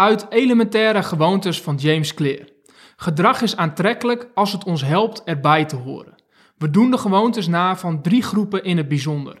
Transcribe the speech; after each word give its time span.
Uit 0.00 0.26
elementaire 0.30 1.02
gewoontes 1.02 1.60
van 1.60 1.76
James 1.76 2.14
Clear. 2.14 2.48
Gedrag 2.96 3.42
is 3.42 3.56
aantrekkelijk 3.56 4.30
als 4.34 4.52
het 4.52 4.64
ons 4.64 4.84
helpt 4.84 5.22
erbij 5.24 5.64
te 5.64 5.76
horen. 5.76 6.14
We 6.56 6.70
doen 6.70 6.90
de 6.90 6.98
gewoontes 6.98 7.46
na 7.46 7.76
van 7.76 8.02
drie 8.02 8.22
groepen 8.22 8.64
in 8.64 8.76
het 8.76 8.88
bijzonder. 8.88 9.40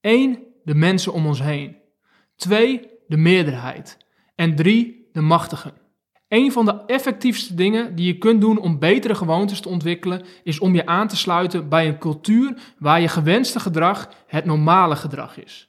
1. 0.00 0.38
De 0.64 0.74
mensen 0.74 1.12
om 1.12 1.26
ons 1.26 1.42
heen. 1.42 1.76
2. 2.36 2.80
De 3.06 3.16
meerderheid. 3.16 3.96
En 4.34 4.56
3. 4.56 5.08
De 5.12 5.20
machtigen. 5.20 5.72
Een 6.28 6.52
van 6.52 6.64
de 6.64 6.82
effectiefste 6.86 7.54
dingen 7.54 7.94
die 7.94 8.06
je 8.06 8.18
kunt 8.18 8.40
doen 8.40 8.58
om 8.58 8.78
betere 8.78 9.14
gewoontes 9.14 9.60
te 9.60 9.68
ontwikkelen, 9.68 10.24
is 10.42 10.58
om 10.58 10.74
je 10.74 10.86
aan 10.86 11.08
te 11.08 11.16
sluiten 11.16 11.68
bij 11.68 11.88
een 11.88 11.98
cultuur 11.98 12.74
waar 12.78 13.00
je 13.00 13.08
gewenste 13.08 13.60
gedrag 13.60 14.08
het 14.26 14.44
normale 14.44 14.96
gedrag 14.96 15.38
is. 15.38 15.68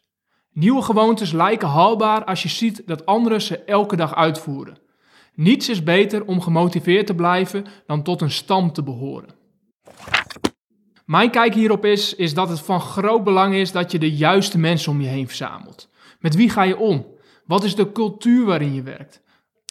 Nieuwe 0.60 0.82
gewoontes 0.82 1.32
lijken 1.32 1.68
haalbaar 1.68 2.24
als 2.24 2.44
je 2.44 2.50
ziet 2.50 2.82
dat 2.86 3.06
anderen 3.06 3.42
ze 3.42 3.64
elke 3.64 3.96
dag 3.96 4.16
uitvoeren. 4.16 4.78
Niets 5.34 5.70
is 5.70 5.84
beter 5.84 6.26
om 6.26 6.42
gemotiveerd 6.42 7.08
te 7.08 7.16
blijven 7.16 7.66
dan 7.86 8.04
tot 8.04 8.22
een 8.22 8.32
stam 8.32 8.72
te 8.72 8.84
behoren. 8.84 9.30
Mijn 11.06 11.32
kijk 11.32 11.54
hierop 11.54 11.86
is, 11.86 12.16
is 12.16 12.34
dat 12.34 12.50
het 12.50 12.60
van 12.60 12.82
groot 12.82 13.24
belang 13.24 13.56
is 13.56 13.72
dat 13.72 13.92
je 13.92 14.00
de 14.00 14.16
juiste 14.16 14.58
mensen 14.58 14.92
om 14.92 15.02
je 15.02 15.08
heen 15.08 15.28
verzamelt. 15.28 15.90
Met 16.20 16.36
wie 16.36 16.50
ga 16.50 16.64
je 16.64 16.78
om? 16.78 17.06
Wat 17.46 17.64
is 17.64 17.76
de 17.76 17.92
cultuur 17.92 18.46
waarin 18.46 18.74
je 18.74 18.82
werkt? 18.82 19.22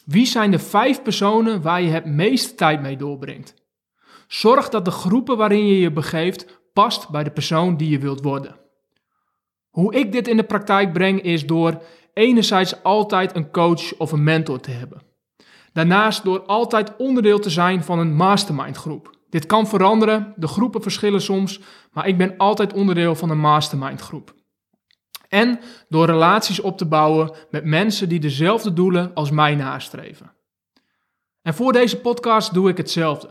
Wie 0.05 0.27
zijn 0.27 0.51
de 0.51 0.59
vijf 0.59 1.03
personen 1.03 1.63
waar 1.63 1.83
je 1.83 1.91
het 1.91 2.05
meeste 2.05 2.55
tijd 2.55 2.81
mee 2.81 2.97
doorbrengt? 2.97 3.55
Zorg 4.27 4.69
dat 4.69 4.85
de 4.85 4.91
groepen 4.91 5.37
waarin 5.37 5.67
je 5.67 5.79
je 5.79 5.93
begeeft 5.93 6.61
past 6.73 7.09
bij 7.09 7.25
de 7.25 7.31
persoon 7.31 7.77
die 7.77 7.91
je 7.91 7.99
wilt 7.99 8.23
worden. 8.23 8.67
Hoe 9.79 9.95
ik 9.95 10.13
dit 10.13 10.29
in 10.29 10.37
de 10.37 10.43
praktijk 10.43 10.93
breng 10.93 11.23
is 11.23 11.47
door 11.47 11.83
enerzijds 12.13 12.83
altijd 12.83 13.37
een 13.37 13.51
coach 13.51 13.97
of 13.99 14.13
een 14.13 14.23
mentor 14.23 14.61
te 14.61 14.71
hebben. 14.71 15.03
Daarnaast 15.73 16.25
door 16.25 16.43
altijd 16.43 16.97
onderdeel 16.97 17.39
te 17.39 17.51
zijn 17.51 17.85
van 17.85 17.99
een 17.99 18.15
mastermind 18.15 18.77
groep. 18.77 19.17
Dit 19.31 19.47
kan 19.47 19.67
veranderen, 19.67 20.33
de 20.37 20.49
groepen 20.49 20.83
verschillen 20.83 21.21
soms, 21.21 21.61
maar 21.93 22.07
ik 22.07 22.19
ben 22.19 22.37
altijd 22.37 22.73
onderdeel 22.73 23.15
van 23.15 23.31
een 23.31 23.39
mastermind 23.39 24.01
groep. 24.01 24.35
En 25.29 25.61
door 25.89 26.07
relaties 26.07 26.61
op 26.61 26.79
te 26.79 26.87
bouwen 26.87 27.35
met 27.51 27.65
mensen 27.65 28.09
die 28.09 28.21
dezelfde 28.21 28.73
doelen 28.73 29.15
als 29.15 29.31
mij 29.31 29.55
nastreven. 29.55 30.33
En 31.43 31.55
voor 31.55 31.73
deze 31.73 32.01
podcast 32.01 32.55
doe 32.55 32.69
ik 32.69 32.77
hetzelfde. 32.77 33.29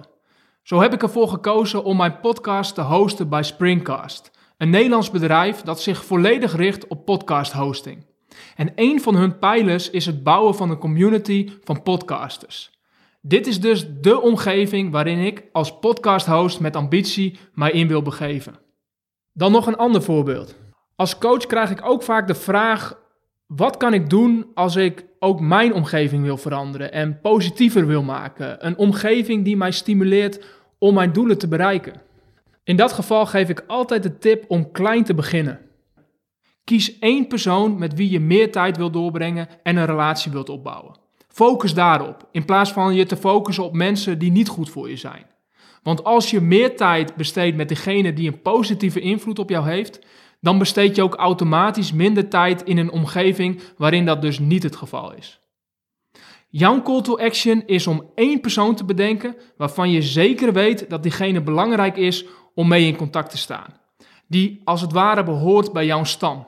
Zo 0.64 0.82
heb 0.82 0.94
ik 0.94 1.02
ervoor 1.02 1.28
gekozen 1.28 1.84
om 1.84 1.98
mijn 1.98 2.20
podcast 2.20 2.76
te 2.76 2.82
hosten 2.82 3.30
bij 3.30 3.44
Springcast, 3.44 4.32
een 4.58 4.70
Nederlands 4.70 5.12
bedrijf 5.12 5.62
dat 5.62 5.82
zich 5.82 6.06
volledig 6.06 6.56
richt 6.56 6.88
op 6.88 7.06
podcast 7.06 7.52
hosting. 7.52 8.06
En 8.56 8.72
een 8.76 9.02
van 9.02 9.16
hun 9.16 9.38
pijlers 9.38 9.90
is 9.90 10.06
het 10.06 10.24
bouwen 10.24 10.56
van 10.56 10.70
een 10.70 10.78
community 10.78 11.50
van 11.64 11.84
podcasters. 11.84 12.72
Dit 13.22 13.48
is 13.48 13.60
dus 13.60 13.88
de 14.02 14.22
omgeving 14.22 14.92
waarin 14.92 15.20
ik 15.20 15.44
als 15.52 15.80
podcast-host 15.80 16.60
met 16.60 16.76
ambitie 16.76 17.40
mij 17.54 17.72
in 17.72 17.88
wil 17.88 18.02
begeven. 18.02 18.60
Dan 19.34 19.52
nog 19.52 19.68
een 19.68 19.78
ander 19.78 20.02
voorbeeld. 20.02 20.56
Als 20.96 21.18
coach 21.18 21.46
krijg 21.46 21.70
ik 21.70 21.86
ook 21.86 22.04
vaak 22.04 22.28
de 22.28 22.36
vraag: 22.36 23.00
wat 23.48 23.78
kan 23.78 23.94
ik 23.94 24.10
doen 24.10 24.52
als 24.54 24.76
ik 24.76 25.06
ook 25.20 25.40
mijn 25.40 25.74
omgeving 25.74 26.24
wil 26.24 26.38
veranderen 26.38 26.92
en 26.92 27.20
positiever 27.22 27.88
wil 27.88 28.04
maken? 28.04 28.66
Een 28.66 28.78
omgeving 28.78 29.44
die 29.44 29.58
mij 29.58 29.72
stimuleert 29.72 30.46
om 30.80 30.94
mijn 30.94 31.14
doelen 31.14 31.38
te 31.38 31.48
bereiken. 31.48 32.02
In 32.68 32.76
dat 32.76 32.94
geval 32.94 33.26
geef 33.26 33.50
ik 33.50 33.64
altijd 33.68 34.04
de 34.04 34.18
tip 34.18 34.46
om 34.48 34.72
klein 34.72 35.04
te 35.04 35.14
beginnen. 35.14 35.60
Kies 36.64 37.00
één 37.00 37.28
persoon 37.28 37.78
met 37.78 37.94
wie 37.94 38.10
je 38.10 38.20
meer 38.20 38.52
tijd 38.52 38.78
wilt 38.78 38.94
doorbrengen 38.94 39.48
en 39.64 39.76
een 39.78 39.86
relatie 39.86 40.32
wilt 40.32 40.50
opbouwen. 40.50 40.96
Focus 41.28 41.74
daarop, 41.74 42.28
in 42.32 42.46
plaats 42.46 42.72
van 42.72 42.96
je 42.96 43.06
te 43.06 43.16
focussen 43.16 43.64
op 43.64 43.74
mensen 43.74 44.20
die 44.20 44.32
niet 44.32 44.48
goed 44.48 44.70
voor 44.70 44.90
je 44.90 44.96
zijn. 44.96 45.26
Want 45.84 46.04
als 46.04 46.32
je 46.32 46.42
meer 46.42 46.76
tijd 46.76 47.16
besteedt 47.16 47.58
met 47.58 47.70
degene 47.70 48.14
die 48.14 48.28
een 48.28 48.42
positieve 48.42 49.00
invloed 49.00 49.40
op 49.40 49.50
jou 49.50 49.70
heeft, 49.70 50.00
dan 50.42 50.58
besteed 50.58 50.96
je 50.96 51.04
ook 51.04 51.16
automatisch 51.16 51.94
minder 51.94 52.30
tijd 52.30 52.64
in 52.64 52.78
een 52.78 52.92
omgeving 52.92 53.62
waarin 53.78 54.06
dat 54.06 54.22
dus 54.22 54.40
niet 54.40 54.64
het 54.64 54.76
geval 54.76 55.14
is. 55.14 55.40
Jouw 56.50 56.82
call 56.82 57.02
to 57.02 57.18
action 57.18 57.64
is 57.66 57.88
om 57.88 58.12
één 58.16 58.42
persoon 58.42 58.76
te 58.76 58.86
bedenken 58.86 59.36
waarvan 59.58 59.92
je 59.92 60.02
zeker 60.02 60.54
weet 60.54 60.90
dat 60.90 61.04
diegene 61.04 61.42
belangrijk 61.42 61.98
is 61.98 62.26
om 62.58 62.68
mee 62.68 62.86
in 62.86 62.96
contact 62.96 63.30
te 63.30 63.38
staan. 63.38 63.80
Die 64.28 64.62
als 64.64 64.82
het 64.82 64.92
ware 64.92 65.24
behoort 65.24 65.74
bij 65.74 65.86
jouw 65.86 66.04
stam. 66.04 66.48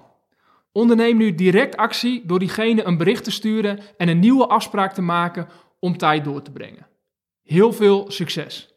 Onderneem 0.72 1.18
nu 1.18 1.36
direct 1.36 1.78
actie 1.78 2.26
door 2.26 2.40
diegene 2.40 2.84
een 2.84 2.98
bericht 2.98 3.24
te 3.24 3.32
sturen 3.32 3.80
en 3.98 4.08
een 4.08 4.20
nieuwe 4.20 4.48
afspraak 4.48 4.94
te 4.94 5.02
maken 5.02 5.48
om 5.80 5.98
tijd 5.98 6.24
door 6.24 6.42
te 6.42 6.52
brengen. 6.52 6.88
Heel 7.44 7.74
veel 7.74 8.12
succes. 8.12 8.76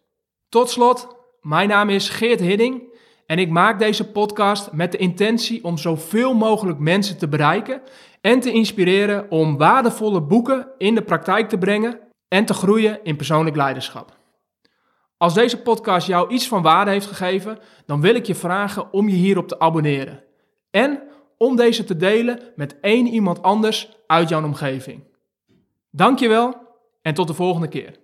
Tot 0.48 0.70
slot, 0.70 1.16
mijn 1.41 1.69
naam 1.69 1.88
is 1.88 2.09
Geert 2.09 2.41
Hidding 2.41 2.82
en 3.26 3.38
ik 3.38 3.49
maak 3.50 3.78
deze 3.78 4.10
podcast 4.10 4.72
met 4.72 4.93
de 4.93 4.99
intentie 4.99 5.64
om 5.64 5.78
zoveel 5.78 6.34
mogelijk 6.34 6.78
mensen 6.78 7.19
te 7.19 7.28
bereiken 7.28 7.82
en 8.20 8.41
te 8.41 8.53
inspireren 8.53 9.31
om 9.31 9.56
waardevolle 9.56 10.20
boeken 10.20 10.69
in 10.78 10.94
de 10.94 11.03
praktijk 11.03 11.49
te 11.49 11.59
brengen 11.59 12.00
en 12.28 12.44
te 12.44 12.54
groeien 12.54 13.00
in 13.03 13.16
persoonlijk 13.16 13.56
leiderschap. 13.56 14.20
Als 15.22 15.34
deze 15.34 15.62
podcast 15.62 16.06
jou 16.06 16.32
iets 16.32 16.48
van 16.48 16.62
waarde 16.62 16.90
heeft 16.90 17.06
gegeven, 17.06 17.58
dan 17.86 18.00
wil 18.00 18.14
ik 18.14 18.26
je 18.26 18.34
vragen 18.34 18.92
om 18.92 19.08
je 19.08 19.14
hierop 19.14 19.48
te 19.48 19.58
abonneren. 19.58 20.24
En 20.70 21.02
om 21.38 21.56
deze 21.56 21.84
te 21.84 21.96
delen 21.96 22.40
met 22.56 22.80
één 22.80 23.06
iemand 23.06 23.42
anders 23.42 23.88
uit 24.06 24.28
jouw 24.28 24.44
omgeving. 24.44 25.04
Dankjewel 25.90 26.54
en 27.02 27.14
tot 27.14 27.26
de 27.26 27.34
volgende 27.34 27.68
keer. 27.68 27.98